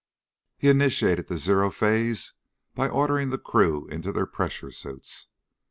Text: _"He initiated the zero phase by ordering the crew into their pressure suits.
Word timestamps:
_"He 0.57 0.67
initiated 0.67 1.27
the 1.27 1.37
zero 1.37 1.69
phase 1.69 2.33
by 2.73 2.89
ordering 2.89 3.29
the 3.29 3.37
crew 3.37 3.87
into 3.87 4.11
their 4.11 4.25
pressure 4.25 4.71
suits. 4.71 5.27